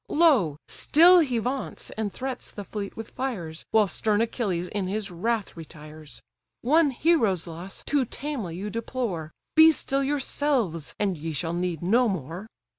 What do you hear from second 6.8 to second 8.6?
hero's loss too tamely